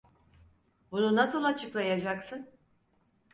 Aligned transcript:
Bunu 0.91 1.15
nasıl 1.15 1.43
açıklayacaksın? 1.43 2.49